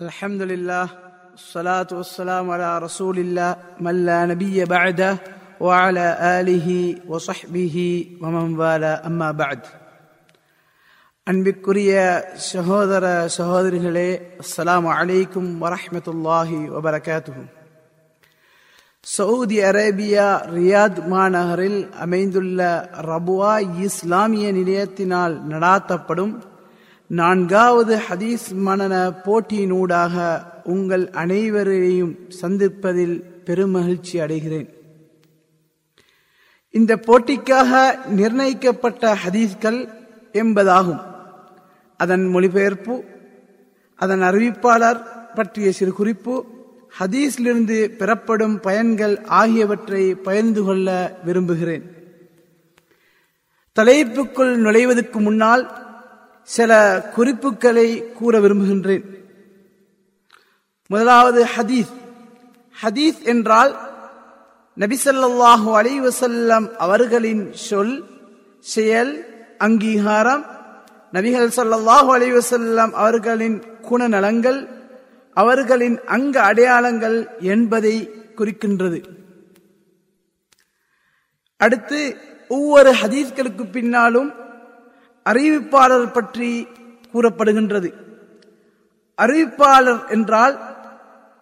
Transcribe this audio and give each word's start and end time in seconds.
الحمد 0.00 0.42
لله 0.42 0.86
الصلاة 1.34 1.86
والسلام 1.92 2.50
على 2.50 2.78
رسول 2.78 3.16
الله 3.18 3.56
من 3.80 4.06
لا 4.06 4.26
نبي 4.26 4.64
بعده 4.66 5.12
وعلى 5.60 6.06
آله 6.40 6.68
وصحبه 7.08 7.76
ومن 8.22 8.58
والاه 8.58 9.06
أما 9.06 9.30
بعد 9.32 9.60
அன்பிற்குரிய 11.26 11.92
சகோதர 12.44 13.04
சகோதரிகளே 13.34 14.08
அஸ்ஸலாமு 14.42 14.88
அலைக்கும் 14.94 15.50
வரஹ்மத்துல்லாஹி 15.62 16.56
வபரகாத்துஹு 16.74 17.42
சவுதி 19.06 19.58
அரேபியா 19.68 20.26
ரியாத் 20.56 20.98
மாநகரில் 21.12 21.80
அமைந்துள்ள 22.04 22.58
ரபுவா 23.10 23.54
இஸ்லாமிய 23.86 24.46
நிலையத்தினால் 24.58 25.36
நடாத்தப்படும் 25.52 26.34
நான்காவது 27.09 27.99
ஹதீஸ் 28.09 28.53
மனன 28.65 29.13
போட்டியினூடாக 29.25 30.43
உங்கள் 30.63 31.09
அனைவரையும் 31.09 32.19
சந்திப்பதில் 32.41 33.23
பெருமகிழ்ச்சி 33.45 34.13
அடைகிறேன். 34.13 34.69
இந்த 36.69 36.97
போட்டிக்காக 36.97 37.99
நிர்ணயிக்கப்பட்ட 38.09 39.17
ஹதீஸ்கள் 39.25 39.89
என்பதாகும் 40.33 41.01
அதன் 41.97 42.25
மொழிபெயர்ப்பு 42.25 43.03
அதன் 43.95 44.21
அறிவிப்பாளர் 44.21 45.01
பற்றிய 45.35 45.71
சிறு 45.71 45.91
குறிப்பு 45.91 46.45
ஹதீஸிலிருந்து 46.99 47.87
பெறப்படும் 47.87 48.59
பயன்கள் 48.59 49.23
ஆகியவற்றை 49.23 50.15
பகிர்ந்து 50.15 50.63
கொள்ள 50.63 51.17
விரும்புகிறேன். 51.25 51.83
தலைப்புக்குள் 53.75 54.55
நுழைவதற்கு 54.55 55.19
முன்னால் 55.19 55.85
சில 56.47 57.01
குறிப்புகளை 57.13 58.11
கூற 58.11 58.39
விரும்புகின்றேன். 58.39 59.03
முதலாவது 60.87 61.45
ஹதீஸ். 61.57 61.91
ஹதீஸ் 62.83 63.21
என்றால் 63.23 63.73
நபிசல்லாஹு 64.77 65.69
அலைவசல்லம் 65.79 66.71
அவர்களின் 66.71 67.53
சொல் 67.53 68.05
செயல் 68.59 69.13
அங்கீகாரம் 69.57 70.45
நபிகள் 71.13 71.51
சல்லாஹூ 71.55 72.15
அலைவசல்லம் 72.17 72.91
அவர்களின் 72.91 73.63
குணநலங்கள் 73.89 74.67
அவர்களின் 75.33 76.03
அங்க 76.05 76.41
அடையாளங்கள் 76.41 77.27
என்பதை 77.39 78.09
குறிக்கின்றது. 78.37 79.03
அடுத்து 81.57 82.17
ஒவ்வொரு 82.47 82.91
ஹதீஸ்களுக்கு 82.91 83.71
பின்னாலும் 83.71 84.33
அறிவிப்பாளர் 85.29 86.11
பற்றி 86.11 86.67
கூறப்படுகின்றது. 87.13 87.89
அறிவிப்பாளர் 89.17 90.03
என்றால் 90.09 90.55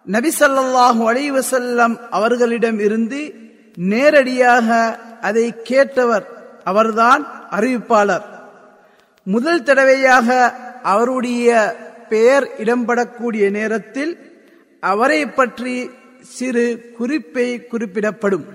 நபிசல்லாஹு 0.06 1.02
அலைவசல்லம் 1.10 1.94
அவர்களிடம் 2.10 2.78
இருந்து 2.78 3.20
நேரடியாக 3.76 4.68
அதை 5.20 5.46
கேட்டவர் 5.70 6.26
அவர்தான் 6.64 7.22
அறிவிப்பாளர். 7.50 8.26
முதல் 9.26 9.62
தடவையாக 9.62 10.28
அவருடைய 10.82 11.48
பெயர் 12.08 12.44
இடம்படக்கூடிய 12.58 13.44
நேரத்தில் 13.50 14.12
அவரை 14.80 15.20
பற்றி 15.28 15.90
சிறு 16.36 16.64
குறிப்பை 16.98 17.46
குறிப்பிடப்படும். 17.66 18.46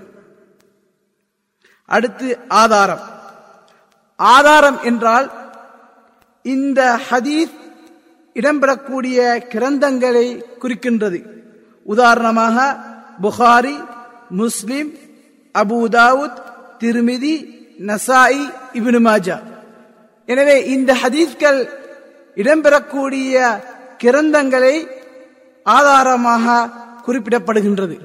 அடுத்து 1.88 2.28
ஆதாரம். 2.62 3.04
ஆதாரம் 4.16 4.82
என்றால் 4.82 5.30
இந்த 6.42 6.80
ஹதீஸ் 7.08 7.54
இடம்பெறக்கூடிய 8.36 9.18
கிரந்தங்களை 9.52 10.26
குறிக்கின்றது. 10.62 11.18
உதாரணமாக 11.82 12.76
Bukhari 13.22 13.76
Muslim 14.30 14.90
Abu Dawud 15.54 16.38
Tirmidhi 16.78 17.34
Nasai 17.90 18.44
Ibn 18.78 19.02
Majah. 19.08 19.36
எனவே 20.24 20.56
இந்த 20.74 20.90
ஹதீஸ்கள் 21.02 21.60
இடம்பெறக்கூடிய 22.36 23.34
கிரந்தங்களை 24.04 24.88
ஆதாரமாக 25.62 26.68
குறிப்பிடப்படுகின்றது. 27.06 27.96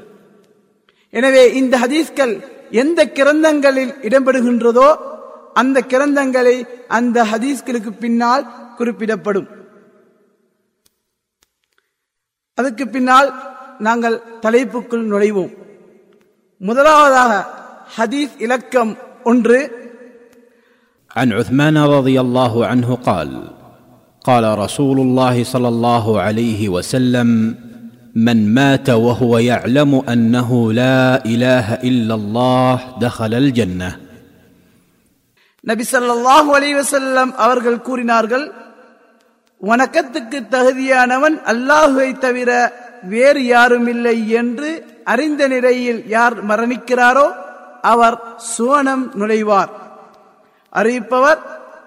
எனவே 1.10 1.54
இந்த 1.54 1.78
ஹதீஸ்கள் 1.78 2.34
எந்த 2.72 3.00
கிரந்தங்களில் 3.18 3.94
இடம்பெறுகின்றதோ 4.08 4.90
அந்த 5.61 5.79
கிரந்தங்களை 5.93 6.57
அந்த 6.99 7.19
ஹதீஸ்களுக்கு 7.33 7.93
பின்னால் 8.05 8.45
குறிப்பிடப்படும் 8.79 9.49
அதுக்கு 12.59 12.85
பின்னால் 12.89 13.29
நாங்கள் 13.87 14.17
தலைப்புக்குள் 14.45 15.05
நுழைவோம் 15.13 15.53
முதலாவதாக 16.61 17.33
ஹதீஸ் 17.97 18.35
இலக்கம் 18.47 18.93
ஒன்று 19.33 19.61
عن 21.11 21.29
عثمان 21.33 21.77
رضي 21.97 22.17
الله 22.21 22.55
عنه 22.67 22.89
قال 23.09 23.31
قال 24.25 24.45
رسول 24.59 24.99
الله 25.01 25.35
صلى 25.45 25.69
الله 25.69 26.05
عليه 26.21 26.61
وسلم 26.69 27.29
من 28.17 28.39
مات 28.55 28.89
وهو 29.07 29.33
يعلم 29.51 29.91
انه 30.09 30.51
لا 30.73 31.01
اله 31.25 31.67
الا 31.89 32.15
الله 32.15 32.77
دخل 33.01 33.33
الجنه 33.35 33.91
நபி 35.64 35.84
சல்லாஹூ 35.92 36.50
அலைஹி 36.56 37.34
அவர்கள் 37.36 37.82
கூறினார்கள் 37.82 38.52
வணக்கத்துக்கு 39.62 40.40
தகுதியானவன் 40.52 41.38
அல்லாஹுவை 41.46 42.18
தவிர 42.18 42.74
வேறு 43.04 43.46
யாரும் 43.46 43.88
இல்லை 43.88 44.30
என்று 44.30 44.86
அறிந்த 45.04 45.48
நிலையில் 45.48 46.08
யார் 46.08 46.46
மரணிக்கிறாரோ 46.46 47.28
அவர் 47.82 48.18
சுவனம் 48.58 49.06
நுழைவார். 49.14 49.70
அறிவிப்பவர் 50.72 51.40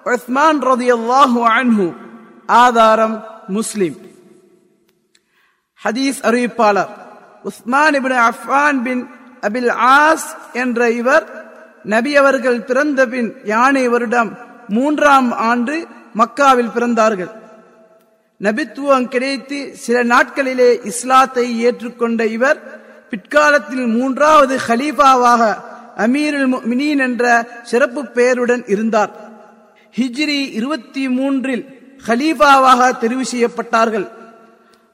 உஸ்மான் 0.04 0.60
ரதியல்லாஹு 0.62 1.41
அன்ஹு 1.56 1.94
ஆதாரம் 2.47 3.25
முஸ்லிம். 3.48 3.97
ஹதீஸ் 5.84 6.20
அறிவிப்பாளர் 6.22 6.88
Usman 7.42 7.94
ibn 7.94 8.30
Affan 8.30 8.82
bin 8.82 9.10
Abil 9.41 9.72
As 9.72 10.28
என்ற 10.53 10.91
இவர் 10.91 11.39
நபி 11.84 12.16
அவர்கள் 12.16 12.64
பிறந்த 12.64 13.06
பின் 13.06 13.34
யானை 13.44 13.88
வருடம் 13.88 14.38
மூன்றாம் 14.68 15.32
ஆண்டு 15.32 15.86
மக்காவில் 16.18 16.74
பிறந்தார்கள். 16.74 17.30
நபித்துவம் 18.41 19.08
கிடைத்து 19.08 19.76
சில 19.76 20.04
நாட்களிலே 20.04 20.84
இஸ்லாத்தை 20.84 21.66
ஏற்றுக்கொண்ட 21.66 22.24
இவர் 22.26 22.60
பிற்காலத்தில் 23.10 23.86
மூன்றாவது 23.86 24.58
ஹலீஃபாவாக 24.68 25.56
அமீருல் 25.96 26.48
மினீன் 26.70 26.98
என்ற 26.98 27.24
சிறப்பு 27.62 28.04
பெயருடன் 28.06 28.64
இருந்தார். 28.66 29.10
ஹிஜ்ரி 29.97 30.52
இருபத்தி 30.58 31.08
மூன்றில் 31.08 31.64
ஹலீஃபாவாக 32.06 32.91
தெரிவு 33.00 33.20
செய்யப்பட்டார்கள். 33.20 34.06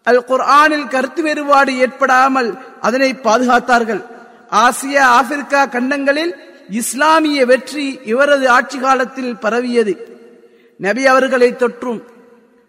அல் 0.02 0.24
குர்ஆனில் 0.24 0.88
கருத்து 0.88 1.22
வேறுபாடு 1.22 1.76
ஏற்படாமல் 1.76 2.58
அதனை 2.80 3.14
பாதுகாத்தார்கள். 3.14 4.02
ஆசியா 4.50 5.04
ஆப்பிரிக்கா 5.18 5.66
கண்டங்களில் 5.66 6.34
இஸ்லாமிய 6.68 7.46
வெற்றி 7.46 8.00
இவரது 8.04 8.48
ஆட்சி 8.48 8.78
காலத்தில் 8.78 9.36
பரவியது. 9.36 10.18
நபி 10.76 11.06
அவர்களை 11.06 11.52
தொற்றும் 11.52 12.02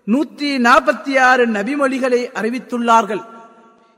நூத்தி 0.07 0.57
நாற்பத்தி 0.57 1.19
ஆறு 1.19 1.47
நபிமொழிகளை 1.47 2.31
அறிவித்துள்ளார்கள். 2.33 3.23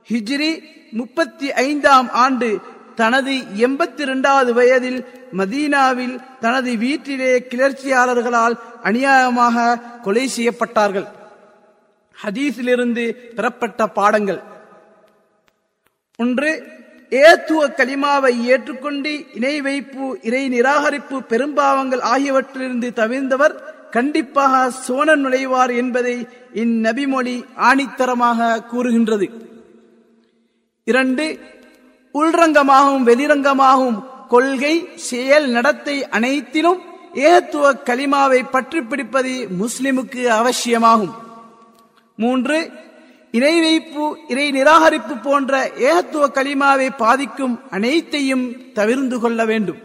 ஹிஜ்ரி 0.10 0.64
முப்பத்தி 0.92 1.52
ஐந்தாம் 1.52 2.10
ஆண்டு 2.12 2.60
தனது 2.96 3.32
எண்பத்தி 3.56 4.00
இரண்டாவது 4.00 4.54
வயதில் 4.54 5.06
மதீனாவில் 5.38 6.20
தனது 6.40 6.78
வீட்டிலே 6.78 7.40
கிளர்ச்சியாளர்களால் 7.40 8.58
அநியாயமாக 8.84 9.82
கொலை 10.02 10.30
செய்யப்பட்டார்கள். 10.38 11.08
ஹதீஸிலிருந்து 12.24 13.12
பெறப்பட்ட 13.12 13.88
பாடங்கள். 13.88 14.42
ஒன்று 16.18 16.64
ஏத்துவ 17.12 17.62
கலிமாவை 17.78 18.32
ஏற்றுக்கொண்டு 18.52 19.12
இணை 19.34 19.62
வைப்பு 19.62 20.06
இறை 20.22 20.42
நிராகரிப்பு 20.50 21.18
பெரும்பாவங்கள் 21.32 22.04
ஆகியவற்றிலிருந்து 22.14 22.90
தவிர்ந்தவர் 22.94 23.56
கண்டிப்பாக 23.92 24.70
சோன 24.70 25.16
நுழைவார் 25.16 25.72
என்பதை 25.76 26.16
இந்நபிமொழி 26.54 27.36
ஆணித்தரமாக 27.70 28.66
கூறுகின்றது. 28.72 29.28
இரண்டு 30.84 31.26
உள்ரங்கமாகவும் 32.16 33.08
வெளிரங்கமாகவும் 33.10 34.00
கொள்கை 34.28 34.76
செயல் 34.96 35.48
நடத்தை 35.50 35.96
அனைத்திலும் 36.18 36.80
ஏத்துவ 37.30 37.72
கலிமாவை 37.90 38.42
பற்றி 38.52 38.82
பிடிப்பது 38.82 39.34
முஸ்லிமுக்கு 39.62 40.24
அவசியமாகும். 40.40 41.16
மூன்று 42.16 42.60
இணை 43.32 43.56
வைப்பு 43.62 44.18
இறை 44.28 44.46
நிராகரிப்பு 44.52 45.16
போன்ற 45.18 45.60
ஏகத்துவ 45.90 46.24
கலிமாவை 46.38 46.90
பாதிக்கும் 46.98 47.60
அனைத்தையும் 47.70 48.46
தவிர்ந்து 48.74 49.20
கொள்ள 49.20 49.46
வேண்டும். 49.46 49.80